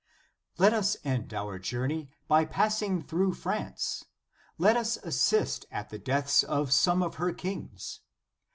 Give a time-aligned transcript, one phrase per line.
[0.57, 4.03] Let us end our journey by passing through France;
[4.57, 7.99] let us assist at the deaths of some of her kings.